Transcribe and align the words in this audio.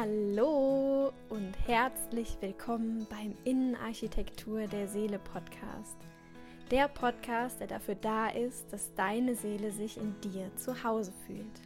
Hallo 0.00 1.12
und 1.28 1.54
herzlich 1.66 2.36
willkommen 2.40 3.04
beim 3.10 3.34
Innenarchitektur 3.42 4.68
der 4.68 4.86
Seele 4.86 5.18
Podcast. 5.18 5.96
Der 6.70 6.86
Podcast, 6.86 7.58
der 7.58 7.66
dafür 7.66 7.96
da 7.96 8.28
ist, 8.28 8.72
dass 8.72 8.94
deine 8.94 9.34
Seele 9.34 9.72
sich 9.72 9.96
in 9.96 10.14
dir 10.20 10.54
zu 10.54 10.84
Hause 10.84 11.12
fühlt. 11.26 11.60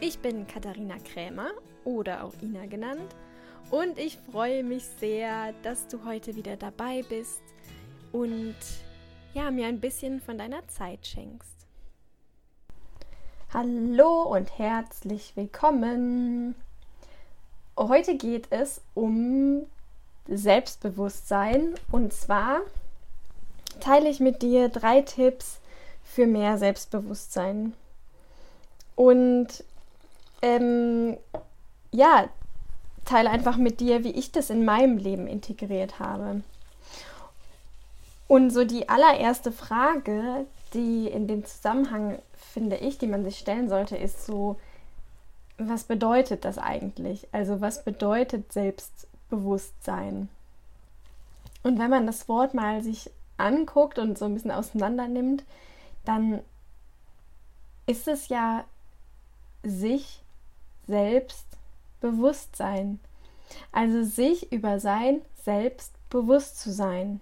Ich 0.00 0.18
bin 0.18 0.48
Katharina 0.48 0.96
Krämer 1.04 1.50
oder 1.84 2.24
auch 2.24 2.32
Ina 2.42 2.66
genannt 2.66 3.14
und 3.70 3.96
ich 3.96 4.18
freue 4.18 4.64
mich 4.64 4.84
sehr, 4.84 5.52
dass 5.62 5.86
du 5.86 6.04
heute 6.04 6.34
wieder 6.34 6.56
dabei 6.56 7.04
bist 7.08 7.42
und 8.10 8.56
ja, 9.34 9.52
mir 9.52 9.68
ein 9.68 9.80
bisschen 9.80 10.20
von 10.20 10.36
deiner 10.36 10.66
Zeit 10.66 11.06
schenkst. 11.06 11.68
Hallo 13.52 14.22
und 14.22 14.58
herzlich 14.58 15.36
willkommen. 15.36 16.56
Heute 17.76 18.16
geht 18.16 18.48
es 18.50 18.80
um 18.94 19.66
Selbstbewusstsein 20.28 21.74
und 21.90 22.12
zwar 22.12 22.60
teile 23.80 24.08
ich 24.08 24.20
mit 24.20 24.42
dir 24.42 24.68
drei 24.68 25.00
Tipps 25.00 25.58
für 26.04 26.26
mehr 26.26 26.58
Selbstbewusstsein. 26.58 27.72
Und 28.94 29.64
ähm, 30.42 31.16
ja, 31.90 32.28
teile 33.04 33.30
einfach 33.30 33.56
mit 33.56 33.80
dir, 33.80 34.04
wie 34.04 34.12
ich 34.12 34.32
das 34.32 34.50
in 34.50 34.64
meinem 34.64 34.98
Leben 34.98 35.26
integriert 35.26 35.98
habe. 35.98 36.42
Und 38.28 38.50
so 38.50 38.64
die 38.64 38.88
allererste 38.88 39.50
Frage, 39.50 40.46
die 40.74 41.08
in 41.08 41.26
dem 41.26 41.44
Zusammenhang, 41.44 42.18
finde 42.34 42.76
ich, 42.76 42.98
die 42.98 43.06
man 43.06 43.24
sich 43.24 43.38
stellen 43.38 43.68
sollte, 43.68 43.96
ist 43.96 44.26
so, 44.26 44.56
was 45.58 45.84
bedeutet 45.84 46.44
das 46.44 46.58
eigentlich? 46.58 47.28
Also 47.32 47.60
was 47.60 47.84
bedeutet 47.84 48.52
Selbstbewusstsein? 48.52 50.28
Und 51.62 51.78
wenn 51.78 51.90
man 51.90 52.06
das 52.06 52.28
Wort 52.28 52.54
mal 52.54 52.82
sich 52.82 53.10
anguckt 53.36 53.98
und 53.98 54.18
so 54.18 54.24
ein 54.24 54.34
bisschen 54.34 54.50
auseinander 54.50 55.08
nimmt, 55.08 55.44
dann 56.04 56.40
ist 57.86 58.08
es 58.08 58.28
ja 58.28 58.64
sich 59.62 60.20
selbst 60.86 61.46
bewusst 62.00 62.56
sein. 62.56 62.98
Also 63.70 64.02
sich 64.02 64.52
über 64.52 64.80
sein 64.80 65.22
Selbst 65.44 65.92
bewusst 66.10 66.60
zu 66.60 66.72
sein. 66.72 67.20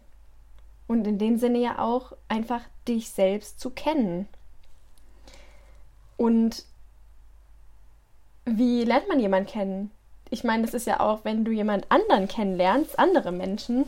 Und 0.86 1.06
in 1.06 1.19
dem 1.19 1.38
Sinne 1.38 1.58
ja 1.58 1.78
auch 1.78 2.12
einfach 2.28 2.62
dich 2.88 3.10
selbst 3.10 3.60
zu 3.60 3.70
kennen. 3.70 4.28
Und 6.16 6.64
wie 8.56 8.84
lernt 8.84 9.08
man 9.08 9.20
jemanden 9.20 9.48
kennen? 9.48 9.90
Ich 10.30 10.44
meine, 10.44 10.62
das 10.62 10.74
ist 10.74 10.86
ja 10.86 11.00
auch, 11.00 11.24
wenn 11.24 11.44
du 11.44 11.50
jemand 11.50 11.90
anderen 11.90 12.28
kennenlernst, 12.28 12.98
andere 12.98 13.32
Menschen, 13.32 13.86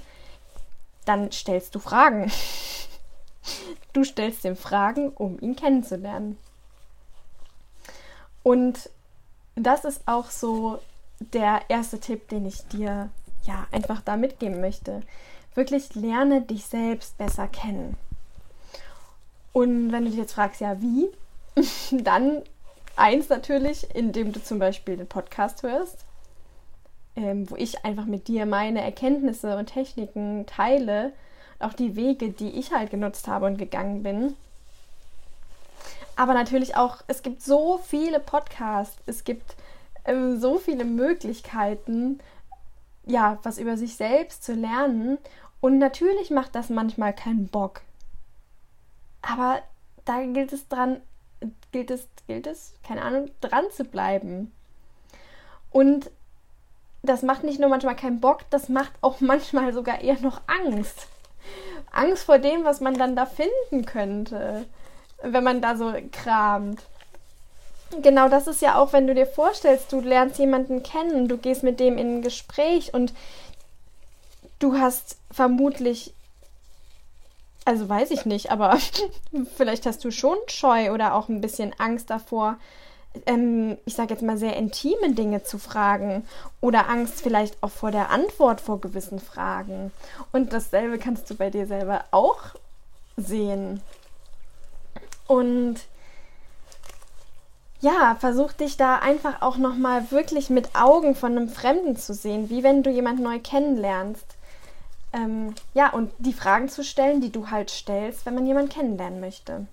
dann 1.05 1.31
stellst 1.33 1.75
du 1.75 1.79
Fragen. 1.79 2.31
Du 3.93 4.05
stellst 4.05 4.45
ihm 4.45 4.55
Fragen, 4.57 5.11
um 5.11 5.39
ihn 5.41 5.57
kennenzulernen. 5.57 6.39
Und 8.45 8.89
das 9.57 9.85
ist 9.85 10.03
auch 10.07 10.31
so 10.31 10.79
der 11.19 11.63
erste 11.69 12.01
Tipp, 12.01 12.29
den 12.29 12.47
ich 12.47 12.67
dir 12.69 13.11
ja 13.45 13.67
einfach 13.73 14.01
da 14.01 14.17
mitgeben 14.17 14.61
möchte. 14.61 15.03
Wirklich 15.55 15.95
lerne 15.95 16.41
dich 16.41 16.65
selbst 16.65 17.19
besser 17.19 17.49
kennen. 17.49 17.97
Und 19.53 19.93
wenn 19.93 20.05
du 20.05 20.11
dich 20.11 20.19
jetzt 20.19 20.35
fragst, 20.35 20.61
ja, 20.61 20.81
wie, 20.81 21.09
dann 22.03 22.43
Eins 22.97 23.29
natürlich, 23.29 23.95
indem 23.95 24.33
du 24.33 24.43
zum 24.43 24.59
Beispiel 24.59 24.97
den 24.97 25.09
Podcast 25.09 25.63
hörst, 25.63 26.05
ähm, 27.17 27.51
wo 27.51 27.57
ich 27.57 27.85
einfach 27.85 28.05
mit 28.05 28.29
dir 28.29 28.47
meine 28.47 28.83
Erkenntnisse 28.83 29.57
und 29.57 29.67
Techniken 29.67 30.47
teile, 30.47 31.13
auch 31.59 31.73
die 31.73 31.97
Wege, 31.97 32.31
die 32.31 32.51
ich 32.51 32.73
halt 32.73 32.91
genutzt 32.91 33.29
habe 33.29 33.47
und 33.47 33.57
gegangen 33.57 34.03
bin. 34.03 34.37
Aber 36.17 36.35
natürlich 36.35 36.77
auch, 36.77 36.99
es 37.07 37.23
gibt 37.23 37.43
so 37.43 37.79
viele 37.79 38.21
Podcasts, 38.21 38.99
es 39.07 39.25
gibt 39.25 39.57
ähm, 40.05 40.39
so 40.41 40.59
viele 40.59 40.85
Möglichkeiten, 40.85 42.21
ja, 43.07 43.39
was 43.43 43.59
über 43.59 43.77
sich 43.77 43.97
selbst 43.97 44.45
zu 44.45 44.53
lernen. 44.53 45.19
Und 45.61 45.79
natürlich 45.79 46.31
macht 46.31 46.55
das 46.55 46.69
manchmal 46.69 47.15
keinen 47.15 47.47
Bock. 47.47 47.83
Aber 49.23 49.63
da 50.05 50.23
gilt 50.25 50.53
es 50.53 50.69
dran, 50.69 51.01
gilt 51.73 51.91
es, 51.91 52.07
gilt 52.27 52.47
es, 52.47 52.75
keine 52.87 53.03
Ahnung, 53.03 53.31
dran 53.41 53.65
zu 53.75 53.85
bleiben. 53.85 54.53
Und 55.71 56.11
das 57.03 57.23
macht 57.23 57.43
nicht 57.43 57.59
nur 57.59 57.69
manchmal 57.69 57.97
keinen 57.97 58.21
Bock, 58.21 58.43
das 58.51 58.69
macht 58.69 58.93
auch 59.01 59.17
manchmal 59.21 59.73
sogar 59.73 60.01
eher 60.01 60.21
noch 60.21 60.41
Angst. 60.47 61.07
Angst 61.91 62.25
vor 62.25 62.39
dem, 62.39 62.65
was 62.65 62.81
man 62.81 62.95
dann 62.95 63.17
da 63.17 63.27
finden 63.27 63.85
könnte, 63.85 64.67
wenn 65.23 65.45
man 65.45 65.61
da 65.61 65.77
so 65.77 65.93
kramt. 66.11 66.83
Genau 68.01 68.29
das 68.29 68.47
ist 68.47 68.63
ja 68.63 68.77
auch, 68.77 68.95
wenn 68.95 69.07
du 69.07 69.15
dir 69.15 69.27
vorstellst, 69.27 69.93
du 69.93 70.01
lernst 70.01 70.39
jemanden 70.39 70.83
kennen, 70.83 71.29
du 71.29 71.37
gehst 71.37 71.63
mit 71.63 71.79
dem 71.79 71.99
in 71.99 72.19
ein 72.19 72.23
Gespräch 72.23 72.95
und 72.95 73.13
du 74.59 74.79
hast 74.79 75.19
vermutlich 75.31 76.15
also 77.65 77.89
weiß 77.89 78.11
ich 78.11 78.27
nicht, 78.27 78.51
aber 78.51 78.79
vielleicht 79.57 79.87
hast 79.87 80.05
du 80.05 80.11
schon 80.11 80.37
Scheu 80.47 80.93
oder 80.93 81.15
auch 81.15 81.29
ein 81.29 81.41
bisschen 81.41 81.75
Angst 81.79 82.11
davor, 82.11 82.59
ähm, 83.27 83.79
ich 83.85 83.95
sage 83.95 84.15
jetzt 84.15 84.23
mal 84.23 84.39
sehr 84.39 84.57
intime 84.57 85.13
Dinge 85.13 85.43
zu 85.43 85.59
fragen 85.59 86.25
oder 86.61 86.89
Angst 86.89 87.21
vielleicht 87.21 87.63
auch 87.63 87.71
vor 87.71 87.91
der 87.91 88.11
Antwort 88.11 88.61
vor 88.61 88.81
gewissen 88.81 89.19
Fragen. 89.19 89.93
Und 90.33 90.53
dasselbe 90.53 90.99
kannst 90.99 91.29
du 91.31 91.35
bei 91.35 91.51
dir 91.51 91.67
selber 91.67 92.05
auch 92.11 92.41
sehen. 93.17 93.83
Und 95.27 95.77
ja, 97.81 98.17
versuch 98.19 98.53
dich 98.53 98.77
da 98.77 98.97
einfach 98.97 99.43
auch 99.43 99.57
nochmal 99.57 100.11
wirklich 100.11 100.51
mit 100.51 100.75
Augen 100.75 101.15
von 101.15 101.33
einem 101.33 101.49
Fremden 101.49 101.97
zu 101.97 102.15
sehen, 102.15 102.49
wie 102.49 102.63
wenn 102.63 102.83
du 102.83 102.91
jemanden 102.91 103.25
neu 103.25 103.41
kennenlernst. 103.41 104.37
Ähm, 105.13 105.55
ja, 105.75 105.91
und 105.91 106.13
die 106.19 106.33
Fragen 106.33 106.69
zu 106.69 106.83
stellen, 106.83 107.21
die 107.21 107.31
du 107.31 107.51
halt 107.51 107.71
stellst, 107.71 108.25
wenn 108.25 108.35
man 108.35 108.47
jemanden 108.47 108.71
kennenlernen 108.71 109.21
möchte. 109.21 109.67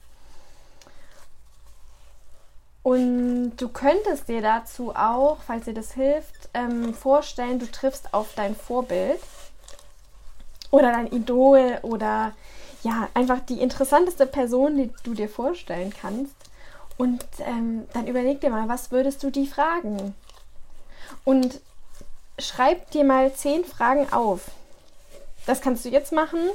Und 2.83 3.57
du 3.57 3.69
könntest 3.69 4.29
dir 4.29 4.41
dazu 4.41 4.95
auch, 4.95 5.37
falls 5.45 5.65
dir 5.65 5.73
das 5.73 5.93
hilft, 5.93 6.49
ähm, 6.53 6.93
vorstellen, 6.93 7.59
du 7.59 7.69
triffst 7.69 8.13
auf 8.13 8.33
dein 8.35 8.55
Vorbild 8.55 9.19
oder 10.71 10.91
dein 10.91 11.11
Idol 11.11 11.79
oder 11.81 12.33
ja, 12.83 13.09
einfach 13.13 13.39
die 13.41 13.61
interessanteste 13.61 14.25
Person, 14.25 14.77
die 14.77 14.91
du 15.03 15.13
dir 15.13 15.29
vorstellen 15.29 15.93
kannst. 15.93 16.35
Und 16.97 17.23
ähm, 17.39 17.87
dann 17.93 18.07
überleg 18.07 18.41
dir 18.41 18.49
mal, 18.49 18.67
was 18.67 18.91
würdest 18.91 19.23
du 19.23 19.29
die 19.29 19.47
fragen? 19.47 20.15
Und 21.23 21.61
schreib 22.37 22.91
dir 22.91 23.03
mal 23.03 23.33
zehn 23.33 23.63
Fragen 23.65 24.11
auf. 24.11 24.51
Das 25.49 25.61
kannst 25.61 25.83
du 25.83 25.89
jetzt 25.89 26.11
machen. 26.11 26.51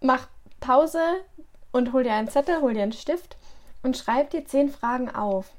Mach 0.00 0.28
Pause 0.60 1.00
und 1.72 1.92
hol 1.92 2.04
dir 2.04 2.12
einen 2.12 2.30
Zettel, 2.30 2.60
hol 2.60 2.72
dir 2.72 2.84
einen 2.84 2.92
Stift 2.92 3.36
und 3.82 3.96
schreib 3.96 4.30
dir 4.30 4.44
zehn 4.44 4.70
Fragen 4.70 5.12
auf. 5.12 5.50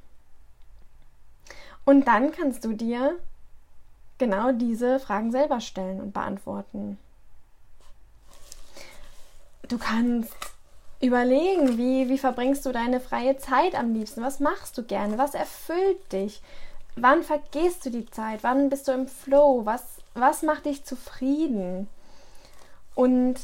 Und 1.83 2.07
dann 2.07 2.31
kannst 2.31 2.63
du 2.63 2.71
dir 2.71 3.19
genau 4.17 4.53
diese 4.53 5.01
Fragen 5.01 5.29
selber 5.33 5.59
stellen 5.59 5.99
und 5.99 6.13
beantworten. 6.13 6.97
Du 9.67 9.77
kannst 9.77 10.33
überlegen, 11.01 11.77
wie, 11.77 12.07
wie 12.07 12.17
verbringst 12.17 12.65
du 12.65 12.71
deine 12.71 13.01
freie 13.01 13.35
Zeit 13.39 13.75
am 13.75 13.93
liebsten? 13.93 14.23
Was 14.23 14.39
machst 14.39 14.77
du 14.77 14.83
gerne? 14.83 15.17
Was 15.17 15.33
erfüllt 15.33 16.13
dich? 16.13 16.41
Wann 16.95 17.23
vergehst 17.23 17.85
du 17.85 17.89
die 17.89 18.09
Zeit? 18.09 18.41
Wann 18.41 18.69
bist 18.69 18.87
du 18.87 18.93
im 18.93 19.09
Flow? 19.09 19.65
Was, 19.65 19.97
was 20.13 20.43
macht 20.43 20.65
dich 20.65 20.85
zufrieden? 20.85 21.89
Und 22.95 23.35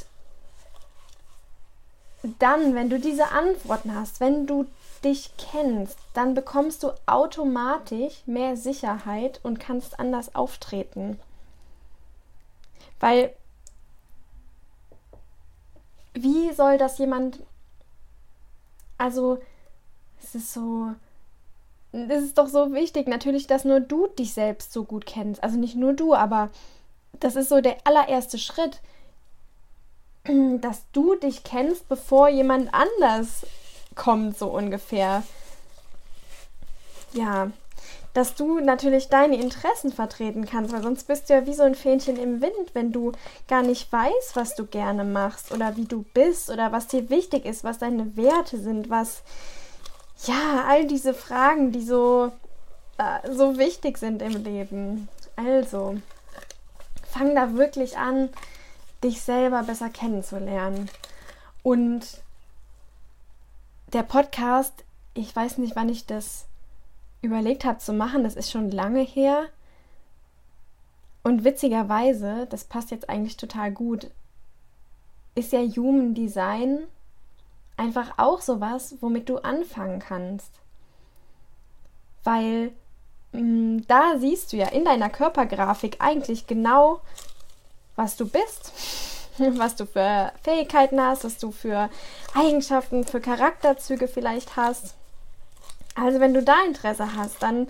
dann, 2.40 2.76
wenn 2.76 2.90
du 2.90 3.00
diese 3.00 3.32
Antworten 3.32 3.94
hast, 3.96 4.20
wenn 4.20 4.48
du 4.48 4.66
dich 5.04 5.32
kennst, 5.38 5.98
dann 6.14 6.34
bekommst 6.34 6.84
du 6.84 6.92
automatisch 7.06 8.22
mehr 8.26 8.56
Sicherheit 8.56 9.40
und 9.44 9.60
kannst 9.60 10.00
anders 10.00 10.36
auftreten. 10.36 11.20
Weil, 13.00 13.34
wie 16.14 16.52
soll 16.54 16.78
das 16.78 17.00
jemand, 17.00 17.40
also, 18.98 19.40
es 20.22 20.36
ist 20.36 20.54
so, 20.54 20.94
es 21.92 22.24
ist 22.24 22.38
doch 22.38 22.48
so 22.48 22.74
wichtig, 22.74 23.08
natürlich, 23.08 23.48
dass 23.48 23.66
nur 23.66 23.80
du 23.80 24.08
dich 24.08 24.34
selbst 24.34 24.72
so 24.72 24.84
gut 24.84 25.06
kennst. 25.06 25.44
Also 25.44 25.58
nicht 25.58 25.76
nur 25.76 25.94
du, 25.94 26.14
aber 26.14 26.50
das 27.20 27.36
ist 27.36 27.50
so 27.50 27.60
der 27.60 27.78
allererste 27.84 28.38
Schritt 28.38 28.82
dass 30.62 30.84
du 30.92 31.16
dich 31.16 31.44
kennst, 31.44 31.88
bevor 31.90 32.30
jemand 32.30 32.74
anders 32.74 33.46
kommt, 33.96 34.38
so 34.38 34.48
ungefähr. 34.48 35.24
Ja, 37.14 37.52
dass 38.14 38.36
du 38.36 38.60
natürlich 38.60 39.08
deine 39.08 39.38
Interessen 39.38 39.92
vertreten 39.92 40.46
kannst, 40.46 40.74
weil 40.74 40.84
sonst 40.84 41.08
bist 41.08 41.30
du 41.30 41.34
ja 41.34 41.46
wie 41.46 41.54
so 41.54 41.64
ein 41.64 41.76
Fähnchen 41.76 42.18
im 42.18 42.42
Wind, 42.42 42.74
wenn 42.74 42.92
du 42.92 43.14
gar 43.48 43.62
nicht 43.62 43.92
weißt, 43.92 44.36
was 44.36 44.56
du 44.56 44.66
gerne 44.66 45.04
machst 45.04 45.52
oder 45.52 45.78
wie 45.78 45.86
du 45.86 46.04
bist 46.14 46.50
oder 46.50 46.72
was 46.72 46.88
dir 46.88 47.10
wichtig 47.10 47.46
ist, 47.46 47.64
was 47.64 47.80
deine 47.80 48.16
Werte 48.18 48.60
sind, 48.60 48.90
was 48.90 49.24
ja, 50.26 50.66
all 50.68 50.86
diese 50.86 51.14
Fragen, 51.14 51.72
die 51.72 51.84
so 51.84 52.32
äh, 53.02 53.32
so 53.32 53.58
wichtig 53.58 53.98
sind 53.98 54.22
im 54.22 54.44
Leben. 54.44 55.08
Also, 55.36 55.98
fang 57.10 57.34
da 57.36 57.54
wirklich 57.56 57.98
an, 57.98 58.30
dich 59.04 59.22
selber 59.22 59.64
besser 59.64 59.90
kennenzulernen. 59.90 60.90
Und 61.64 62.22
der 63.94 64.04
Podcast, 64.04 64.84
ich 65.14 65.36
weiß 65.36 65.58
nicht, 65.58 65.76
wann 65.76 65.90
ich 65.90 66.06
das 66.06 66.46
überlegt 67.22 67.66
habe 67.66 67.80
zu 67.80 67.94
machen, 67.94 68.24
das 68.24 68.36
ist 68.36 68.52
schon 68.52 68.72
lange 68.72 69.02
her. 69.02 69.48
Und 71.24 71.44
witzigerweise, 71.44 72.48
das 72.50 72.64
passt 72.64 72.92
jetzt 72.92 73.10
eigentlich 73.10 73.38
total 73.38 73.72
gut, 73.72 74.10
ist 75.36 75.52
ja 75.52 75.60
Human 75.60 76.14
Design 76.14 76.88
einfach 77.78 78.14
auch 78.18 78.42
sowas, 78.42 78.96
womit 79.02 79.30
du 79.30 79.38
anfangen 79.38 80.00
kannst. 80.00 80.52
Weil 82.24 82.72
mh, 83.34 83.42
mm, 83.42 83.88
da 83.88 84.18
siehst 84.18 84.52
du 84.52 84.58
ja 84.58 84.68
in 84.68 84.86
deiner 84.86 85.10
Körpergrafik 85.10 85.98
eigentlich 86.00 86.48
genau, 86.48 87.02
was 87.96 88.16
du 88.16 88.28
bist, 88.28 88.72
was 89.38 89.76
du 89.76 89.86
für 89.86 90.32
Fähigkeiten 90.44 91.02
hast, 91.02 91.24
was 91.24 91.38
du 91.38 91.52
für 91.52 91.90
Eigenschaften, 92.36 93.04
für 93.04 93.22
Charakterzüge 93.22 94.08
vielleicht 94.08 94.56
hast. 94.56 94.96
Also 95.96 96.20
wenn 96.20 96.34
du 96.34 96.42
da 96.42 96.56
Interesse 96.66 97.16
hast, 97.16 97.44
dann, 97.44 97.68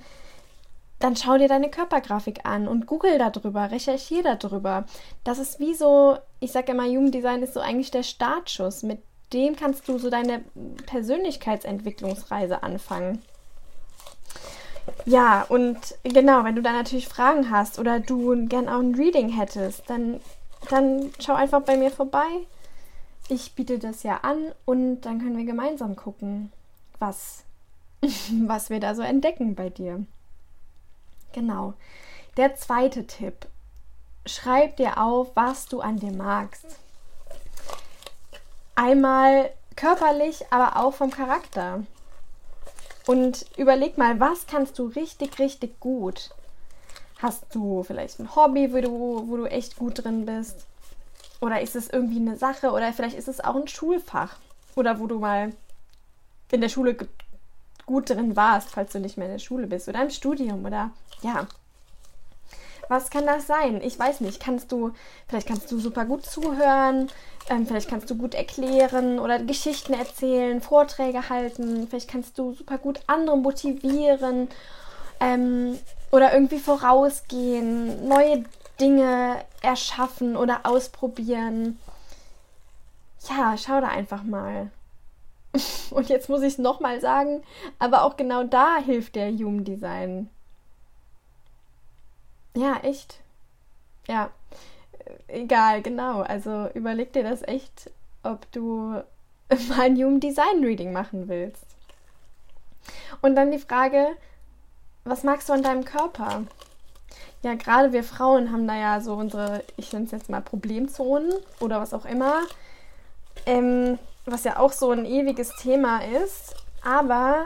dann 1.00 1.16
schau 1.16 1.38
dir 1.38 1.48
deine 1.48 1.70
Körpergrafik 1.70 2.46
an 2.46 2.68
und 2.68 2.86
google 2.86 3.18
darüber, 3.18 3.72
recherchiere 3.72 4.38
darüber. 4.38 4.86
Das 5.24 5.40
ist 5.40 5.60
wie 5.60 5.74
so, 5.74 6.18
ich 6.40 6.52
sage 6.52 6.72
immer, 6.72 6.86
Human 6.86 7.12
Design 7.12 7.42
ist 7.42 7.54
so 7.54 7.60
eigentlich 7.60 7.92
der 7.92 8.04
Startschuss. 8.04 8.84
Mit 8.84 9.00
dem 9.34 9.56
kannst 9.56 9.88
du 9.88 9.98
so 9.98 10.10
deine 10.10 10.44
Persönlichkeitsentwicklungsreise 10.86 12.64
anfangen. 12.64 13.22
Ja, 15.06 15.44
und 15.50 15.78
genau, 16.04 16.44
wenn 16.44 16.56
du 16.56 16.62
da 16.62 16.72
natürlich 16.72 17.08
Fragen 17.08 17.50
hast 17.50 17.80
oder 17.80 18.00
du 18.00 18.48
gern 18.48 18.70
auch 18.70 18.80
ein 18.80 18.96
Reading 18.96 19.30
hättest, 19.30 19.90
dann, 19.90 20.20
dann 20.70 21.12
schau 21.20 21.34
einfach 21.34 21.62
bei 21.62 21.78
mir 21.78 21.92
vorbei. 21.92 22.30
Ich 23.30 23.54
biete 23.54 23.80
das 23.80 24.04
ja 24.04 24.18
an 24.18 24.52
und 24.66 25.02
dann 25.02 25.20
können 25.20 25.38
wir 25.38 25.46
gemeinsam 25.46 25.96
gucken, 25.96 26.52
was, 27.00 27.44
was 28.46 28.70
wir 28.70 28.80
da 28.80 28.96
so 28.96 29.02
entdecken 29.02 29.56
bei 29.56 29.70
dir. 29.70 30.06
Genau. 31.34 31.74
Der 32.38 32.56
zweite 32.56 33.08
Tipp. 33.08 33.48
Schreib 34.26 34.78
dir 34.78 35.02
auf, 35.02 35.32
was 35.36 35.66
du 35.66 35.82
an 35.82 35.98
dir 35.98 36.12
magst. 36.12 36.66
Einmal 38.76 39.52
körperlich, 39.76 40.46
aber 40.52 40.78
auch 40.78 40.94
vom 40.94 41.10
Charakter. 41.10 41.84
Und 43.08 43.46
überleg 43.58 43.98
mal, 43.98 44.20
was 44.20 44.48
kannst 44.48 44.78
du 44.80 44.88
richtig, 44.88 45.40
richtig 45.40 45.80
gut? 45.80 46.32
Hast 47.20 47.44
du 47.54 47.84
vielleicht 47.84 48.20
ein 48.20 48.36
Hobby, 48.36 48.74
wo 48.74 48.82
du, 48.82 49.30
wo 49.30 49.38
du 49.38 49.46
echt 49.46 49.76
gut 49.76 50.04
drin 50.04 50.26
bist? 50.26 50.66
Oder 51.40 51.62
ist 51.62 51.76
es 51.76 51.90
irgendwie 51.90 52.20
eine 52.20 52.38
Sache? 52.38 52.72
Oder 52.72 52.94
vielleicht 52.94 53.18
ist 53.18 53.28
es 53.28 53.44
auch 53.44 53.56
ein 53.56 53.68
Schulfach? 53.68 54.38
Oder 54.76 55.00
wo 55.00 55.08
du 55.08 55.20
mal 55.20 55.54
in 56.52 56.62
der 56.62 56.70
Schule 56.70 56.96
gut 57.86 58.10
drin 58.10 58.36
warst, 58.36 58.70
falls 58.70 58.92
du 58.92 59.00
nicht 59.00 59.18
mehr 59.18 59.28
in 59.28 59.34
der 59.34 59.40
Schule 59.40 59.68
bist. 59.68 59.88
Oder 59.88 60.04
im 60.04 60.10
Studium. 60.10 60.66
Oder 60.66 60.92
ja, 61.22 61.48
was 62.90 63.10
kann 63.10 63.26
das 63.26 63.48
sein? 63.48 63.82
Ich 63.84 63.98
weiß 63.98 64.22
nicht. 64.22 64.40
Kannst 64.40 64.72
du, 64.72 64.92
vielleicht 65.28 65.48
kannst 65.48 65.72
du 65.72 65.80
super 65.80 66.06
gut 66.06 66.26
zuhören, 66.26 67.10
ähm, 67.50 67.66
vielleicht 67.66 67.90
kannst 67.90 68.10
du 68.10 68.16
gut 68.16 68.36
erklären 68.36 69.20
oder 69.20 69.40
Geschichten 69.40 69.94
erzählen, 69.94 70.62
Vorträge 70.62 71.30
halten, 71.30 71.88
vielleicht 71.88 72.10
kannst 72.10 72.38
du 72.38 72.54
super 72.54 72.78
gut 72.78 73.02
andere 73.08 73.38
motivieren 73.38 74.50
ähm, 75.20 75.80
oder 76.12 76.34
irgendwie 76.34 76.60
vorausgehen, 76.60 78.08
neue 78.08 78.44
Dinge 78.80 79.38
erschaffen 79.62 80.36
oder 80.36 80.62
ausprobieren. 80.66 81.80
Ja, 83.30 83.56
schau 83.58 83.80
da 83.82 83.88
einfach 83.88 84.24
mal. 84.24 84.72
Und 85.92 86.10
jetzt 86.10 86.30
muss 86.30 86.42
ich 86.42 86.54
es 86.54 86.58
nochmal 86.58 87.00
sagen, 87.02 87.44
aber 87.78 88.04
auch 88.04 88.18
genau 88.18 88.44
da 88.44 88.78
hilft 88.78 89.16
der 89.16 89.32
Human 89.32 89.64
Design. 89.64 90.30
Ja, 92.56 92.78
echt. 92.84 93.20
Ja, 94.08 94.30
egal, 95.28 95.82
genau. 95.82 96.22
Also 96.22 96.70
überleg 96.74 97.14
dir 97.14 97.24
das 97.24 97.42
echt, 97.44 97.90
ob 98.24 98.52
du 98.52 99.02
mal 99.70 99.82
ein 99.82 99.96
Human 99.96 100.20
Design 100.20 100.64
Reading 100.64 100.94
machen 100.94 101.28
willst. 101.28 101.66
Und 103.22 103.36
dann 103.36 103.52
die 103.52 103.60
Frage, 103.60 104.08
was 105.04 105.24
magst 105.24 105.50
du 105.50 105.54
an 105.54 105.64
deinem 105.64 105.86
Körper? 105.86 106.44
Ja, 107.44 107.56
gerade 107.56 107.92
wir 107.92 108.04
Frauen 108.04 108.52
haben 108.52 108.68
da 108.68 108.76
ja 108.76 109.02
so 109.02 109.16
unsere, 109.16 109.64
ich 109.76 109.92
nenne 109.94 110.06
es 110.06 110.12
jetzt 110.12 110.30
mal 110.30 110.42
Problemzonen 110.42 111.32
oder 111.60 111.82
was 111.82 111.94
auch 111.94 112.06
immer, 112.06 112.42
ähm, 113.46 113.98
was 114.26 114.44
ja 114.44 114.60
auch 114.60 114.72
so 114.72 114.92
ein 114.92 115.06
ewiges 115.06 115.56
Thema 115.56 116.04
ist. 116.04 116.56
Aber 116.84 117.46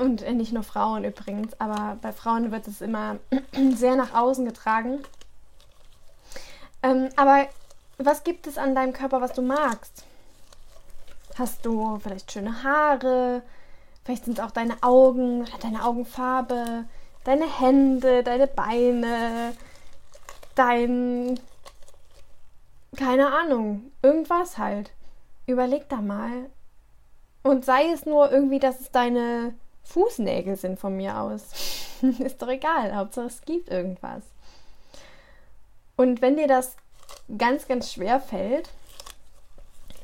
und 0.00 0.22
äh, 0.22 0.32
nicht 0.32 0.52
nur 0.52 0.62
Frauen 0.62 1.04
übrigens, 1.04 1.58
aber 1.60 1.98
bei 2.00 2.12
Frauen 2.12 2.50
wird 2.50 2.66
es 2.68 2.80
immer 2.80 3.16
sehr 3.74 3.96
nach 3.96 4.14
außen 4.14 4.44
getragen. 4.44 5.02
Ähm, 6.82 7.08
aber 7.16 7.46
was 7.98 8.24
gibt 8.24 8.46
es 8.46 8.58
an 8.58 8.74
deinem 8.74 8.92
Körper, 8.92 9.20
was 9.20 9.32
du 9.32 9.42
magst? 9.42 10.04
Hast 11.36 11.64
du 11.64 11.98
vielleicht 11.98 12.32
schöne 12.32 12.62
Haare? 12.62 13.42
Vielleicht 14.04 14.24
sind 14.24 14.38
es 14.38 14.44
auch 14.44 14.50
deine 14.50 14.82
Augen, 14.82 15.44
deine 15.60 15.84
Augenfarbe, 15.84 16.84
deine 17.24 17.46
Hände, 17.60 18.22
deine 18.22 18.46
Beine, 18.46 19.52
dein. 20.54 21.38
Keine 22.96 23.30
Ahnung, 23.32 23.92
irgendwas 24.02 24.58
halt. 24.58 24.92
Überleg 25.46 25.88
da 25.88 25.96
mal. 25.96 26.50
Und 27.42 27.64
sei 27.64 27.90
es 27.92 28.06
nur 28.06 28.32
irgendwie, 28.32 28.58
dass 28.58 28.80
es 28.80 28.90
deine 28.90 29.54
Fußnägel 29.88 30.56
sind 30.56 30.78
von 30.78 30.96
mir 30.96 31.18
aus. 31.18 31.42
ist 32.18 32.42
doch 32.42 32.48
egal, 32.48 32.94
Hauptsache 32.94 33.26
es 33.26 33.40
gibt 33.42 33.70
irgendwas. 33.70 34.22
Und 35.96 36.20
wenn 36.20 36.36
dir 36.36 36.46
das 36.46 36.76
ganz, 37.36 37.66
ganz 37.66 37.92
schwer 37.92 38.20
fällt, 38.20 38.68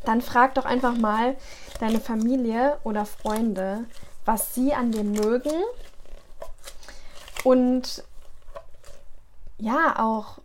dann 0.04 0.22
frag 0.22 0.54
doch 0.54 0.64
einfach 0.64 0.96
mal 0.96 1.36
deine 1.80 2.00
Familie 2.00 2.78
oder 2.82 3.06
Freunde, 3.06 3.84
was 4.24 4.54
sie 4.54 4.74
an 4.74 4.90
dir 4.90 5.04
mögen. 5.04 5.52
Und 7.44 8.04
ja, 9.58 9.98
auch, 9.98 10.38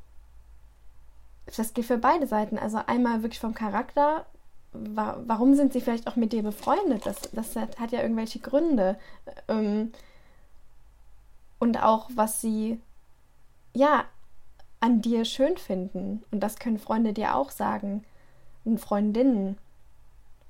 das 1.56 1.74
geht 1.74 1.86
für 1.86 1.98
beide 1.98 2.28
Seiten. 2.28 2.58
Also 2.60 2.82
einmal 2.86 3.24
wirklich 3.24 3.40
vom 3.40 3.54
Charakter, 3.54 4.26
wa 4.74 5.18
warum 5.26 5.56
sind 5.56 5.74
sie 5.74 5.82
vielleicht 5.82 6.08
auch 6.08 6.16
mit 6.16 6.34
dir 6.34 6.44
befreundet? 6.44 7.06
Das, 7.06 7.30
das 7.32 7.56
hat, 7.56 7.80
hat 7.80 7.92
ja 7.92 8.02
irgendwelche 8.02 8.40
Gründe. 8.40 8.98
Ähm, 9.48 9.92
und 11.60 11.82
auch, 11.82 12.10
was 12.16 12.42
sie 12.42 12.80
ja 13.74 14.06
an 14.80 15.02
dir 15.02 15.26
schön 15.26 15.58
finden. 15.58 16.24
Und 16.32 16.42
das 16.42 16.58
können 16.58 16.80
Freunde 16.80 17.14
dir 17.14 17.36
auch 17.36 17.52
sagen. 17.52 18.04
Und 18.64 18.80
Freundinnen. 18.80 19.58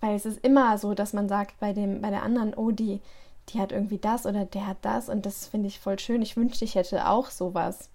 Weil 0.02 0.16
es 0.16 0.26
ist 0.26 0.44
immer 0.44 0.78
so, 0.78 0.94
dass 0.94 1.14
man 1.14 1.28
sagt 1.28 1.60
bei 1.60 1.74
dem, 1.74 2.02
bei 2.02 2.10
der 2.10 2.24
anderen, 2.24 2.54
oh, 2.54 2.72
die, 2.72 3.02
die 3.50 3.60
hat 3.60 3.72
irgendwie 3.72 3.98
das 3.98 4.26
oder 4.26 4.46
der 4.46 4.68
hat 4.68 4.78
das 4.82 5.10
und 5.10 5.26
das 5.26 5.48
finde 5.48 5.68
ich 5.68 5.80
voll 5.80 6.00
schön. 6.00 6.22
Ich 6.22 6.38
wünschte, 6.38 6.66
ich 6.66 6.76
hätte 6.76 7.08
auch 7.08 7.30
sowas. 7.30 7.90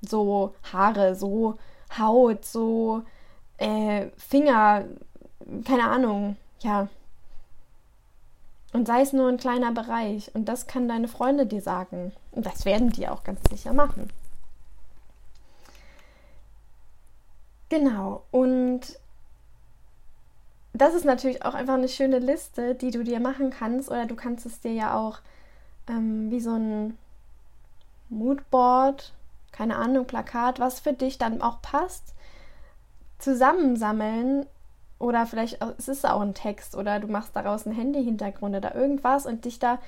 So 0.00 0.54
Haare, 0.72 1.14
so 1.14 1.58
Haut, 1.98 2.44
so 2.44 3.02
äh, 3.58 4.08
Finger, 4.16 4.84
keine 5.64 5.88
Ahnung, 5.88 6.36
ja. 6.60 6.88
Und 8.72 8.86
sei 8.86 9.00
es 9.02 9.12
nur 9.12 9.28
ein 9.28 9.36
kleiner 9.36 9.72
Bereich. 9.72 10.32
Und 10.34 10.44
das 10.46 10.66
kann 10.66 10.88
deine 10.88 11.08
Freunde 11.08 11.46
dir 11.46 11.60
sagen. 11.60 12.12
Und 12.30 12.46
das 12.46 12.64
werden 12.64 12.90
die 12.90 13.08
auch 13.08 13.24
ganz 13.24 13.40
sicher 13.50 13.72
machen. 13.72 14.10
Genau. 17.68 18.22
Und 18.30 18.80
das 20.72 20.94
ist 20.94 21.04
natürlich 21.04 21.44
auch 21.44 21.54
einfach 21.54 21.74
eine 21.74 21.88
schöne 21.88 22.20
Liste, 22.20 22.74
die 22.76 22.92
du 22.92 23.02
dir 23.02 23.18
machen 23.18 23.50
kannst. 23.50 23.90
Oder 23.90 24.06
du 24.06 24.14
kannst 24.14 24.46
es 24.46 24.60
dir 24.60 24.72
ja 24.72 24.96
auch 24.96 25.18
ähm, 25.88 26.30
wie 26.30 26.40
so 26.40 26.54
ein 26.54 26.96
Moodboard, 28.08 29.12
keine 29.50 29.76
Ahnung, 29.76 30.06
Plakat, 30.06 30.60
was 30.60 30.80
für 30.80 30.92
dich 30.92 31.18
dann 31.18 31.42
auch 31.42 31.60
passt, 31.60 32.14
zusammensammeln 33.18 34.46
oder 35.00 35.26
vielleicht 35.26 35.62
ist 35.78 35.88
es 35.88 36.04
auch 36.04 36.20
ein 36.20 36.34
Text 36.34 36.76
oder 36.76 37.00
du 37.00 37.08
machst 37.08 37.34
daraus 37.34 37.66
ein 37.66 37.72
Handy-Hintergrund 37.72 38.54
oder 38.54 38.74
irgendwas 38.74 39.26
und 39.26 39.46
dich 39.46 39.58
da 39.58 39.78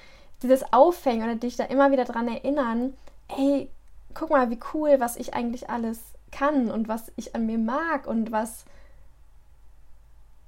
dieses 0.43 0.73
Aufhängen 0.73 1.23
oder 1.23 1.37
dich 1.37 1.55
da 1.55 1.65
immer 1.65 1.93
wieder 1.93 2.05
dran 2.05 2.27
erinnern, 2.27 2.95
hey, 3.29 3.69
guck 4.15 4.31
mal, 4.31 4.51
wie 4.51 4.59
cool, 4.73 4.99
was 4.99 5.17
ich 5.17 5.35
eigentlich 5.35 5.69
alles 5.71 6.01
kann 6.33 6.71
und 6.71 6.89
was 6.89 7.13
ich 7.17 7.35
an 7.35 7.47
mir 7.47 7.59
mag 7.59 8.07
und 8.07 8.33
was 8.33 8.65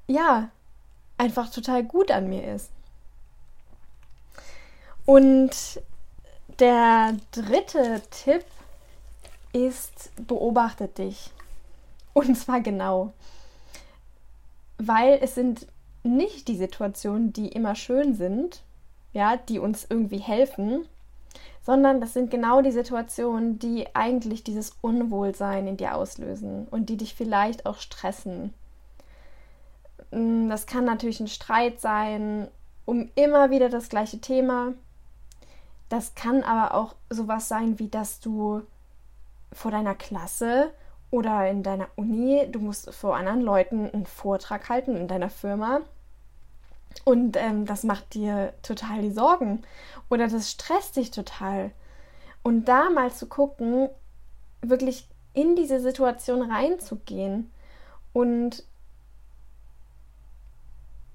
ja 0.07 0.49
einfach 1.19 1.51
total 1.51 1.85
gut 1.85 2.11
an 2.11 2.31
mir 2.31 2.55
ist. 2.55 2.71
Und 5.05 5.83
der 6.59 7.15
dritte 7.33 8.01
Tipp 8.11 8.45
ist, 9.53 10.11
beobachte 10.27 10.89
dich. 10.89 11.31
Und 12.15 12.37
zwar 12.37 12.61
genau. 12.61 13.13
Weil 14.79 15.19
es 15.23 15.35
sind 15.35 15.67
nicht 16.03 16.49
die 16.49 16.57
Situationen, 16.57 17.33
die 17.33 17.49
immer 17.49 17.75
schön 17.75 18.15
sind, 18.15 18.63
ja, 19.13 19.37
die 19.37 19.59
uns 19.59 19.87
irgendwie 19.89 20.19
helfen, 20.19 20.87
sondern 21.63 22.01
das 22.01 22.13
sind 22.13 22.31
genau 22.31 22.61
die 22.61 22.73
Situationen, 22.73 23.59
die 23.59 23.87
eigentlich 23.95 24.45
dieses 24.45 24.77
Unwohlsein 24.83 25.67
in 25.67 25.77
dir 25.77 25.95
auslösen 25.95 26.69
und 26.69 26.91
die 26.91 26.99
dich 26.99 27.15
vielleicht 27.15 27.65
auch 27.65 27.79
stressen. 27.79 28.53
Mm, 30.11 30.49
das 30.51 30.67
kann 30.67 30.85
natürlich 30.85 31.21
ein 31.21 31.29
Streit 31.29 31.81
sein, 31.81 32.49
um 32.85 33.11
immer 33.15 33.51
wieder 33.51 33.71
das 33.71 33.89
gleiche 33.89 34.21
Thema. 34.21 34.75
Das 35.89 36.15
kann 36.15 36.43
aber 36.43 36.75
auch 36.75 36.95
sowas 37.09 37.49
sein, 37.49 37.79
wie 37.79 37.89
dass 37.89 38.21
du 38.21 38.63
vor 39.53 39.71
deiner 39.71 39.95
Klasse 39.95 40.71
oder 41.15 41.49
in 41.49 41.63
deiner 41.63 41.87
Uni, 41.95 42.45
du 42.51 42.59
musst 42.59 42.93
vor 42.93 43.15
anderen 43.15 43.41
Leuten 43.41 43.89
einen 43.89 44.05
Vortrag 44.05 44.69
halten 44.69 44.97
in 44.97 45.07
deiner 45.07 45.31
Firma 45.31 45.83
und 47.05 47.37
ähm, 47.37 47.67
das 47.67 47.85
macht 47.85 48.15
dir 48.15 48.53
total 48.63 49.03
die 49.03 49.13
Sorgen 49.13 49.63
oder 50.11 50.27
das 50.27 50.51
stresst 50.51 50.97
dich 50.97 51.13
total. 51.13 51.71
Und 52.43 52.65
da 52.65 52.91
mal 52.91 53.13
zu 53.13 53.27
gucken, 53.27 53.89
wirklich 54.61 55.07
in 55.35 55.55
diese 55.55 55.79
Situation 55.79 56.51
reinzugehen 56.51 57.49
und 58.13 58.65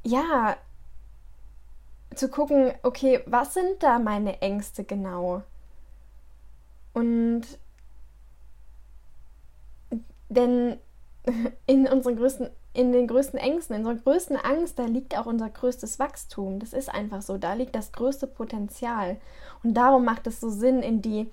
ja, 0.06 0.56
zu 2.16 2.30
gucken, 2.30 2.74
okay, 2.84 3.22
was 3.26 3.54
sind 3.54 3.84
da 3.84 4.00
meine 4.00 4.42
Ängste 4.42 4.86
genau? 4.86 5.44
Und 6.94 7.44
denn 10.30 10.78
in 11.66 11.88
unseren 11.88 12.16
größten, 12.16 12.50
in 12.74 12.92
den 12.92 13.08
größten 13.08 13.40
Ängsten, 13.40 13.76
in 13.76 13.86
unserer 13.86 14.04
größten 14.04 14.38
Angst, 14.38 14.80
da 14.80 14.86
liegt 14.86 15.18
auch 15.18 15.26
unser 15.26 15.50
größtes 15.50 16.00
Wachstum. 16.00 16.60
Das 16.60 16.74
ist 16.74 16.90
einfach 16.90 17.22
so. 17.22 17.38
Da 17.38 17.54
liegt 17.54 17.76
das 17.76 17.92
größte 17.92 18.28
Potenzial. 18.28 19.18
Und 19.64 19.74
darum 19.74 20.06
macht 20.06 20.28
es 20.28 20.40
so 20.40 20.50
Sinn, 20.50 20.82
in 20.82 21.02
die 21.02 21.30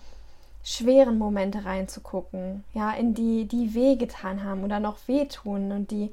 schweren 0.64 1.16
Momente 1.16 1.64
reinzugucken, 1.64 2.64
ja, 2.74 2.90
in 2.90 3.14
die, 3.14 3.46
die 3.46 3.72
wehgetan 3.74 4.42
haben 4.42 4.64
oder 4.64 4.80
noch 4.80 4.96
wehtun 5.06 5.70
und 5.70 5.92
die 5.92 6.12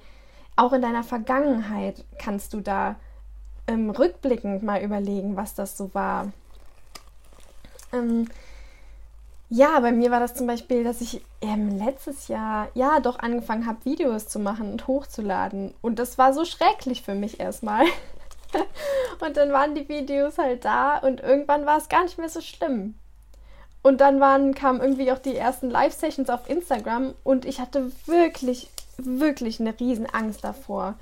auch 0.55 0.73
in 0.73 0.83
deiner 0.83 1.03
Vergangenheit 1.03 2.05
kannst 2.19 2.53
du 2.53 2.61
da 2.61 2.95
ähm, 3.65 3.89
rückblickend 3.89 4.61
mal 4.61 4.83
überlegen, 4.83 5.35
was 5.35 5.55
das 5.55 5.75
so 5.75 5.91
war. 5.95 6.31
Ähm, 7.91 8.27
ja, 9.55 9.79
bei 9.81 9.91
mir 9.91 10.09
war 10.09 10.19
das 10.19 10.33
zum 10.33 10.47
Beispiel, 10.47 10.83
dass 10.83 10.99
ich 10.99 11.21
ähm, 11.41 11.77
letztes 11.77 12.27
Jahr 12.27 12.69
ja 12.73 12.99
doch 12.99 13.19
angefangen 13.19 13.67
habe, 13.67 13.85
Videos 13.85 14.27
zu 14.27 14.39
machen 14.39 14.71
und 14.71 14.87
hochzuladen. 14.87 15.75
Und 15.79 15.99
das 15.99 16.17
war 16.17 16.33
so 16.33 16.43
schrecklich 16.43 17.03
für 17.03 17.13
mich 17.13 17.39
erstmal. 17.39 17.85
und 19.19 19.37
dann 19.37 19.51
waren 19.51 19.75
die 19.75 19.87
Videos 19.87 20.39
halt 20.39 20.65
da 20.65 20.97
und 20.97 21.21
irgendwann 21.21 21.67
war 21.67 21.77
es 21.77 21.87
gar 21.87 22.01
nicht 22.01 22.17
mehr 22.17 22.29
so 22.29 22.41
schlimm. 22.41 22.95
Und 23.83 24.01
dann 24.01 24.19
waren, 24.19 24.55
kamen 24.55 24.81
irgendwie 24.81 25.11
auch 25.11 25.19
die 25.19 25.35
ersten 25.35 25.69
Live-Sessions 25.69 26.31
auf 26.31 26.49
Instagram 26.49 27.13
und 27.23 27.45
ich 27.45 27.59
hatte 27.59 27.91
wirklich, 28.07 28.71
wirklich 28.97 29.59
eine 29.59 29.79
riesen 29.79 30.07
Angst 30.07 30.43
davor. 30.43 30.95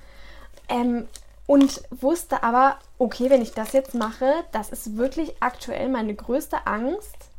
Ähm, 0.67 1.07
und 1.47 1.83
wusste 1.89 2.43
aber, 2.43 2.79
okay, 2.97 3.29
wenn 3.29 3.41
ich 3.41 3.53
das 3.53 3.71
jetzt 3.71 3.95
mache, 3.95 4.43
das 4.51 4.71
ist 4.71 4.97
wirklich 4.97 5.35
aktuell 5.39 5.87
meine 5.87 6.13
größte 6.13 6.67
Angst 6.67 7.30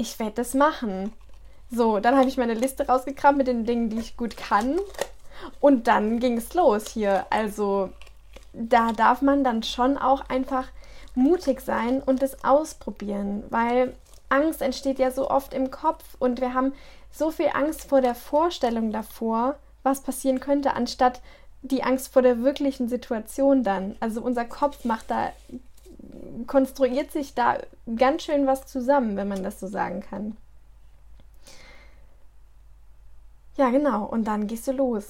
ich 0.00 0.18
werde 0.18 0.36
das 0.36 0.54
machen. 0.54 1.12
So, 1.70 2.00
dann 2.00 2.16
habe 2.16 2.28
ich 2.28 2.36
meine 2.36 2.54
Liste 2.54 2.86
rausgekramt 2.86 3.38
mit 3.38 3.46
den 3.46 3.64
Dingen, 3.64 3.90
die 3.90 4.00
ich 4.00 4.16
gut 4.16 4.36
kann. 4.36 4.78
Und 5.60 5.86
dann 5.86 6.18
ging 6.18 6.36
es 6.36 6.54
los 6.54 6.88
hier. 6.88 7.26
Also, 7.30 7.90
da 8.52 8.92
darf 8.92 9.22
man 9.22 9.44
dann 9.44 9.62
schon 9.62 9.96
auch 9.96 10.28
einfach 10.28 10.66
mutig 11.14 11.60
sein 11.60 12.02
und 12.02 12.22
es 12.22 12.44
ausprobieren, 12.44 13.44
weil 13.50 13.94
Angst 14.28 14.62
entsteht 14.62 14.98
ja 14.98 15.10
so 15.10 15.28
oft 15.30 15.54
im 15.54 15.70
Kopf 15.70 16.04
und 16.18 16.40
wir 16.40 16.54
haben 16.54 16.72
so 17.10 17.30
viel 17.30 17.50
Angst 17.52 17.88
vor 17.88 18.00
der 18.00 18.14
Vorstellung 18.14 18.92
davor, 18.92 19.56
was 19.82 20.02
passieren 20.02 20.40
könnte, 20.40 20.74
anstatt 20.74 21.20
die 21.62 21.82
Angst 21.82 22.12
vor 22.12 22.22
der 22.22 22.42
wirklichen 22.42 22.88
Situation 22.88 23.64
dann. 23.64 23.96
Also 24.00 24.22
unser 24.22 24.44
Kopf 24.44 24.84
macht 24.84 25.10
da 25.10 25.32
konstruiert 26.46 27.10
sich 27.10 27.34
da 27.34 27.58
ganz 27.96 28.22
schön 28.22 28.46
was 28.46 28.66
zusammen, 28.66 29.16
wenn 29.16 29.28
man 29.28 29.42
das 29.42 29.60
so 29.60 29.66
sagen 29.66 30.00
kann. 30.00 30.36
Ja, 33.56 33.70
genau. 33.70 34.04
Und 34.04 34.24
dann 34.24 34.46
gehst 34.46 34.66
du 34.68 34.72
los. 34.72 35.08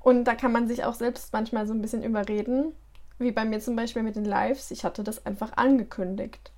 Und 0.00 0.24
da 0.24 0.34
kann 0.34 0.52
man 0.52 0.68
sich 0.68 0.84
auch 0.84 0.94
selbst 0.94 1.32
manchmal 1.32 1.66
so 1.66 1.74
ein 1.74 1.82
bisschen 1.82 2.04
überreden, 2.04 2.72
wie 3.18 3.32
bei 3.32 3.44
mir 3.44 3.60
zum 3.60 3.74
Beispiel 3.74 4.02
mit 4.02 4.16
den 4.16 4.24
Lives. 4.24 4.70
Ich 4.70 4.84
hatte 4.84 5.02
das 5.02 5.26
einfach 5.26 5.56
angekündigt. 5.56 6.52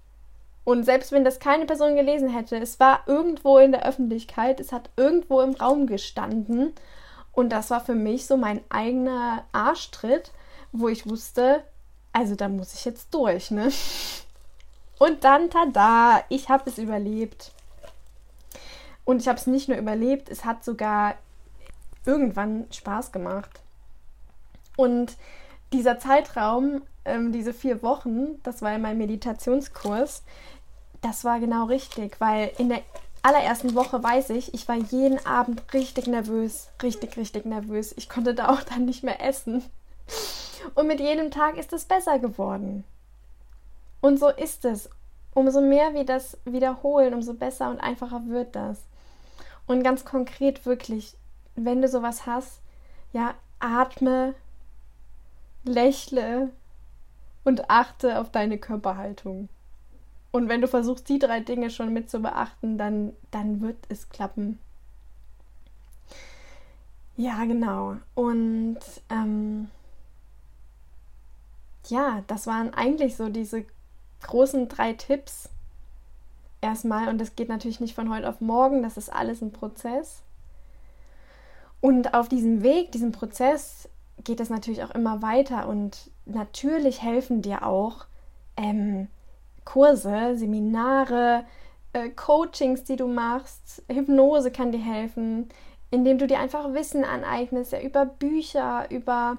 Und 0.65 0.85
selbst 0.85 1.11
wenn 1.11 1.25
das 1.25 1.39
keine 1.41 1.65
Person 1.65 1.97
gelesen 1.97 2.29
hätte, 2.29 2.57
es 2.57 2.79
war 2.79 3.01
irgendwo 3.07 3.59
in 3.59 3.73
der 3.73 3.87
Öffentlichkeit, 3.87 4.61
es 4.61 4.73
hat 4.73 4.91
irgendwo 4.97 5.41
im 5.41 5.55
Raum 5.55 5.87
gestanden. 5.87 6.75
Und 7.33 7.51
das 7.51 7.71
war 7.71 7.81
für 7.81 7.95
mich 7.95 8.27
so 8.27 8.37
mein 8.37 8.61
eigener 8.69 9.45
Arschtritt, 9.53 10.33
wo 10.73 10.89
ich 10.89 11.09
wusste, 11.09 11.65
also 12.13 12.35
da 12.35 12.49
muss 12.49 12.75
ich 12.75 12.85
jetzt 12.85 13.13
durch, 13.15 13.51
ne? 13.51 13.71
Und 14.99 15.25
dann, 15.25 15.49
tada, 15.51 16.25
ich 16.29 16.49
habe 16.49 16.69
es 16.69 16.79
überlebt. 16.79 17.53
Und 19.05 19.21
ich 19.21 19.29
habe 19.29 19.39
es 19.39 19.47
nicht 19.47 19.69
nur 19.69 19.79
überlebt, 19.79 20.29
es 20.29 20.45
hat 20.45 20.65
sogar 20.65 21.15
irgendwann 22.05 22.67
Spaß 22.71 23.13
gemacht. 23.13 23.61
Und 24.77 25.17
dieser 25.73 25.99
Zeitraum, 25.99 26.83
ähm, 27.05 27.33
diese 27.33 27.53
vier 27.55 27.83
Wochen, 27.83 28.43
das 28.43 28.63
war 28.63 28.77
mein 28.79 28.99
Meditationskurs, 28.99 30.23
das 31.01 31.25
war 31.25 31.41
genau 31.41 31.65
richtig, 31.65 32.21
weil 32.21 32.53
in 32.59 32.69
der 32.69 32.83
allerersten 33.23 33.75
Woche 33.75 34.03
weiß 34.03 34.31
ich, 34.31 34.55
ich 34.55 34.69
war 34.69 34.77
jeden 34.77 35.25
Abend 35.27 35.63
richtig 35.73 36.07
nervös, 36.07 36.69
richtig, 36.83 37.17
richtig 37.17 37.45
nervös. 37.45 37.95
Ich 37.97 38.09
konnte 38.09 38.35
da 38.35 38.49
auch 38.51 38.63
dann 38.63 38.85
nicht 38.85 39.03
mehr 39.03 39.23
essen. 39.23 39.65
Und 40.75 40.87
mit 40.87 41.01
jedem 41.01 41.31
Tag 41.31 41.57
ist 41.57 41.73
es 41.73 41.85
besser 41.85 42.19
geworden. 42.19 42.85
Und 44.01 44.19
so 44.19 44.29
ist 44.29 44.65
es. 44.65 44.89
Umso 45.33 45.61
mehr 45.61 45.95
wir 45.95 46.05
das 46.05 46.39
wiederholen, 46.45 47.15
umso 47.15 47.35
besser 47.35 47.71
und 47.71 47.81
einfacher 47.81 48.23
wird 48.27 48.57
das. 48.57 48.83
Und 49.67 49.85
ganz 49.85 50.05
konkret 50.05 50.67
wirklich, 50.67 51.17
wenn 51.55 51.83
du 51.83 51.89
sowas 51.89 52.27
hast, 52.27 52.61
ja, 53.13 53.35
atme, 53.61 54.35
lächle 55.65 56.51
und 57.45 57.71
achte 57.71 58.19
auf 58.19 58.31
deine 58.31 58.59
Körperhaltung. 58.59 59.49
Und 60.33 60.49
wenn 60.49 60.61
du 60.61 60.69
versuchst, 60.69 61.09
die 61.09 61.19
drei 61.19 61.41
Dinge 61.41 61.71
schon 61.71 61.93
mit 61.93 62.11
zu 62.11 62.21
beachten, 62.21 62.79
dann, 62.79 63.13
dann 63.31 63.61
wird 63.61 63.77
es 63.89 64.09
klappen. 64.09 64.59
Ja, 67.17 67.45
genau. 67.45 67.97
Und 68.15 68.79
ähm, 69.11 69.69
ja, 71.91 72.23
das 72.27 72.47
waren 72.47 72.73
eigentlich 72.75 73.17
so 73.17 73.29
diese 73.29 73.65
großen 74.23 74.69
drei 74.69 74.93
Tipps 74.93 75.49
erstmal. 76.61 77.09
Und 77.09 77.19
das 77.19 77.37
geht 77.37 77.49
natürlich 77.49 77.81
nicht 77.81 77.95
von 77.95 78.13
heute 78.13 78.29
auf 78.29 78.41
morgen, 78.41 78.83
das 78.83 78.97
ist 78.97 79.13
alles 79.13 79.41
ein 79.43 79.53
Prozess. 79.53 80.23
Und 81.81 82.15
auf 82.15 82.29
diesem 82.29 82.63
Weg, 82.63 82.93
diesem 82.93 83.13
Prozess, 83.13 83.89
geht 84.23 84.41
es 84.41 84.51
natürlich 84.51 84.83
auch 84.83 84.91
immer 84.91 85.23
weiter. 85.23 85.69
Und 85.69 86.11
natürlich 86.27 87.03
helfen 87.03 87.43
dir 87.43 87.67
auch 87.67 88.07
ähm, 88.57 89.09
Kurse, 89.65 90.37
Seminare, 90.37 91.45
äh, 91.93 92.11
Coachings, 92.11 92.85
die 92.85 92.97
du 92.97 93.09
machst. 93.09 93.83
Hypnose 93.91 94.51
kann 94.51 94.73
dir 94.73 94.83
helfen, 94.83 95.49
indem 95.91 96.19
du 96.19 96.27
dir 96.27 96.39
einfach 96.39 96.73
Wissen 96.75 97.05
aneignest, 97.05 97.73
ja, 97.73 97.81
über 97.81 98.05
Bücher, 98.05 98.91
über 98.91 99.39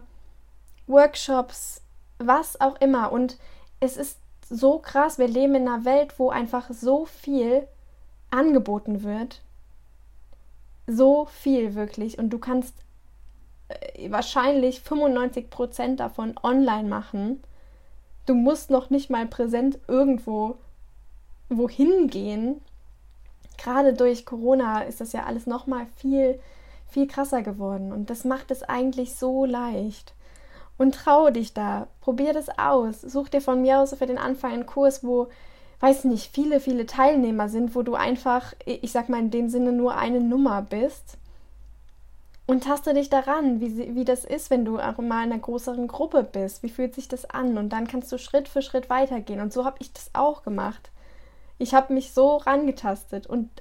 Workshops, 0.88 1.81
was 2.28 2.60
auch 2.60 2.80
immer. 2.80 3.12
Und 3.12 3.38
es 3.80 3.98
ist 3.98 4.18
so 4.50 4.80
krass, 4.80 5.18
wir 5.18 5.28
leben 5.28 5.56
in 5.56 5.68
einer 5.68 5.86
Welt, 5.86 6.18
wo 6.18 6.30
einfach 6.30 6.70
so 6.72 7.06
viel 7.06 7.68
angeboten 8.30 9.04
wird. 9.04 9.42
So 10.88 11.26
viel 11.26 11.76
wirklich. 11.76 12.18
Und 12.18 12.32
du 12.32 12.40
kannst 12.40 12.76
äh, 13.70 14.12
wahrscheinlich 14.12 14.80
95% 14.80 15.96
davon 15.96 16.36
online 16.44 16.88
machen. 16.88 17.42
Du 18.26 18.34
musst 18.34 18.70
noch 18.70 18.90
nicht 18.90 19.10
mal 19.10 19.26
präsent 19.26 19.80
irgendwo 19.88 20.58
wohin 21.50 22.08
gehen. 22.08 22.62
Gerade 23.58 23.94
durch 23.94 24.26
Corona 24.26 24.82
ist 24.82 25.02
das 25.02 25.14
ja 25.14 25.26
alles 25.26 25.46
noch 25.48 25.68
mal 25.68 25.86
viel 25.98 26.40
viel 26.92 27.08
krasser 27.08 27.42
geworden 27.42 27.92
und 27.92 28.10
das 28.10 28.26
macht 28.26 28.52
es 28.52 28.64
eigentlich 28.64 29.16
so 29.16 29.46
leicht. 29.46 30.14
Und 30.82 30.96
traue 30.96 31.32
dich 31.32 31.54
da, 31.54 31.86
probier 32.00 32.34
das 32.34 32.50
aus. 32.58 33.02
Such 33.02 33.30
dir 33.30 33.40
von 33.40 33.62
mir 33.62 33.82
aus 33.82 33.94
für 33.94 34.08
den 34.08 34.18
Anfang 34.18 34.52
einen 34.52 34.66
Kurs, 34.66 35.04
wo 35.04 35.28
weiß 35.80 36.06
nicht, 36.06 36.34
viele, 36.34 36.60
viele 36.60 36.88
Teilnehmer 36.88 37.50
sind, 37.50 37.76
wo 37.76 37.84
du 37.84 37.94
einfach, 37.94 38.56
ich 38.66 38.92
sag 38.92 39.08
mal 39.08 39.20
in 39.20 39.30
dem 39.30 39.48
Sinne, 39.48 39.74
nur 39.74 39.96
eine 39.96 40.22
Nummer 40.22 40.64
bist. 40.64 41.20
Und 42.48 42.64
taste 42.64 42.96
dich 42.96 43.12
daran, 43.12 43.62
wie, 43.62 43.94
wie 43.94 44.06
das 44.06 44.26
ist, 44.26 44.50
wenn 44.50 44.66
du 44.66 44.80
auch 44.80 44.98
mal 44.98 45.24
in 45.24 45.32
einer 45.32 45.38
größeren 45.38 45.88
Gruppe 45.88 46.24
bist. 46.24 46.64
Wie 46.64 46.70
fühlt 46.70 46.96
sich 46.96 47.08
das 47.08 47.30
an? 47.30 47.60
Und 47.60 47.70
dann 47.70 47.86
kannst 47.86 48.12
du 48.12 48.18
Schritt 48.18 48.48
für 48.48 48.64
Schritt 48.64 48.90
weitergehen. 48.90 49.40
Und 49.40 49.54
so 49.54 49.66
habe 49.66 49.78
ich 49.82 49.94
das 49.94 50.10
auch 50.14 50.42
gemacht. 50.42 50.90
Ich 51.60 51.76
habe 51.76 51.94
mich 51.94 52.12
so 52.12 52.38
rangetastet 52.38 53.28
und, 53.28 53.52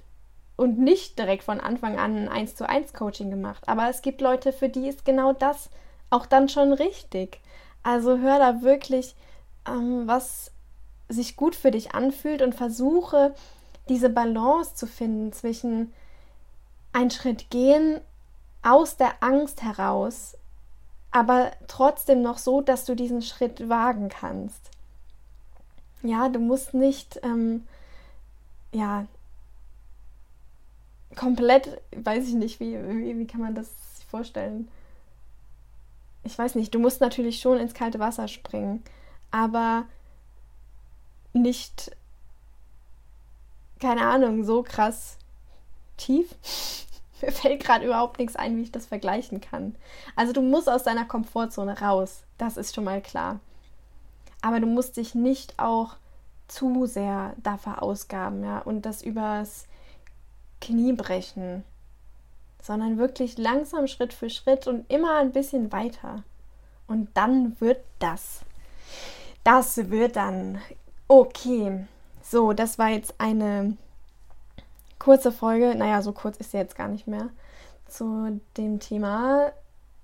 und 0.57 0.79
nicht 0.79 1.19
direkt 1.19 1.43
von 1.43 1.61
Anfang 1.61 1.99
an 1.99 2.17
ein 2.17 2.29
1 2.31 2.57
zu 2.57 2.67
1 2.67 2.95
Coaching 2.95 3.29
gemacht. 3.29 3.65
Aber 3.67 3.91
es 3.91 4.01
gibt 4.01 4.23
Leute, 4.23 4.55
für 4.55 4.71
die 4.71 4.89
ist 4.89 5.05
genau 5.05 5.35
das 5.35 5.69
auch 6.11 6.27
dann 6.27 6.49
schon 6.49 6.73
richtig. 6.73 7.41
Also 7.83 8.19
hör 8.19 8.39
da 8.39 8.63
wirklich, 8.63 9.15
ähm, 9.67 10.07
was 10.07 10.51
sich 11.09 11.37
gut 11.37 11.57
für 11.57 11.71
dich 11.71 11.95
anfühlt 11.95 12.43
und 12.43 12.55
versuche 12.55 13.35
diese 13.89 14.11
Balance 14.11 14.75
zu 14.75 14.87
finden 14.87 15.33
zwischen 15.33 15.93
einen 16.93 17.11
Schritt 17.11 17.51
gehen 17.51 18.01
aus 18.63 18.97
der 18.97 19.23
Angst 19.23 19.63
heraus, 19.63 20.37
aber 21.11 21.51
trotzdem 21.67 22.23
noch 22.23 22.39
so, 22.39 22.61
dass 22.61 22.85
du 22.85 22.95
diesen 22.95 23.23
Schritt 23.23 23.69
wagen 23.69 24.09
kannst. 24.09 24.71
Ja, 26.03 26.29
du 26.29 26.39
musst 26.39 26.75
nicht, 26.75 27.21
ähm, 27.23 27.67
ja, 28.73 29.07
komplett, 31.17 31.81
weiß 31.95 32.29
ich 32.29 32.35
nicht, 32.35 32.61
wie, 32.61 32.75
wie, 32.75 33.19
wie 33.19 33.27
kann 33.27 33.41
man 33.41 33.55
das 33.55 33.69
sich 33.97 34.07
vorstellen? 34.07 34.69
Ich 36.23 36.39
weiß 36.39 36.55
nicht, 36.55 36.75
du 36.75 36.79
musst 36.79 37.01
natürlich 37.01 37.41
schon 37.41 37.59
ins 37.59 37.75
kalte 37.75 37.99
Wasser 37.99 38.29
springen, 38.29 38.83
aber 39.31 39.85
nicht, 41.33 41.97
keine 43.81 44.07
Ahnung, 44.07 44.45
so 44.45 44.63
krass 44.63 45.17
tief. 45.97 46.35
Mir 47.23 47.33
fällt 47.33 47.63
gerade 47.63 47.85
überhaupt 47.85 48.19
nichts 48.19 48.37
ein, 48.37 48.57
wie 48.57 48.63
ich 48.63 48.73
das 48.73 48.87
vergleichen 48.87 49.41
kann. 49.41 49.77
Also 50.17 50.33
du 50.33 50.41
musst 50.41 50.69
aus 50.69 50.85
deiner 50.85 51.05
Komfortzone 51.05 51.81
raus, 51.81 52.23
das 52.39 52.57
ist 52.57 52.75
schon 52.75 52.85
mal 52.85 53.03
klar. 53.03 53.41
Aber 54.43 54.61
du 54.61 54.67
musst 54.67 54.97
dich 54.97 55.15
nicht 55.15 55.59
auch 55.59 55.97
zu 56.49 56.87
sehr 56.87 57.35
dafür 57.43 57.83
ausgaben, 57.83 58.43
ja, 58.43 58.59
und 58.59 58.83
das 58.87 59.03
übers 59.03 59.67
Knie 60.61 60.93
brechen, 60.93 61.65
sondern 62.63 62.99
wirklich 62.99 63.39
langsam 63.39 63.87
Schritt 63.87 64.13
für 64.13 64.31
Schritt 64.31 64.67
und 64.67 64.91
immer 64.91 65.19
ein 65.19 65.33
bisschen 65.33 65.73
weiter. 65.73 66.23
Und 66.87 67.09
dann 67.15 67.61
wird 67.61 67.85
das. 67.99 68.41
Das 69.45 69.91
wird 69.91 70.17
dann 70.17 70.61
Okay, 71.13 71.87
so, 72.23 72.53
das 72.53 72.79
war 72.79 72.91
jetzt 72.91 73.15
eine 73.19 73.77
kurze 75.01 75.33
Folge. 75.33 75.75
Naja, 75.75 76.03
so 76.03 76.13
kurz 76.13 76.37
ist 76.37 76.53
sie 76.53 76.59
jetzt 76.59 76.77
gar 76.77 76.87
nicht 76.87 77.09
mehr. 77.09 77.31
Zu 77.89 78.41
dem 78.57 78.79
Thema 78.79 79.51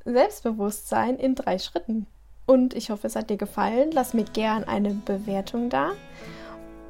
Selbstbewusstsein 0.04 1.14
in 1.14 1.36
drei 1.36 1.60
Schritten. 1.60 2.08
Und 2.44 2.74
ich 2.74 2.90
hoffe, 2.90 3.06
es 3.06 3.14
hat 3.14 3.30
dir 3.30 3.36
gefallen. 3.36 3.92
Lass 3.92 4.14
mir 4.14 4.24
gern 4.24 4.64
eine 4.64 4.94
Bewertung 4.94 5.70
da. 5.70 5.92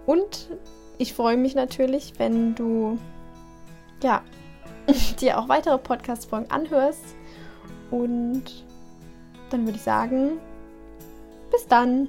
Und 0.07 0.49
ich 0.97 1.13
freue 1.13 1.37
mich 1.37 1.55
natürlich, 1.55 2.15
wenn 2.17 2.55
du 2.55 2.99
ja, 4.03 4.23
dir 5.21 5.39
auch 5.39 5.49
weitere 5.49 5.79
Podcast-Folgen 5.79 6.51
anhörst. 6.51 7.17
Und 7.91 8.65
dann 9.51 9.65
würde 9.65 9.77
ich 9.77 9.83
sagen, 9.83 10.39
bis 11.51 11.67
dann. 11.67 12.09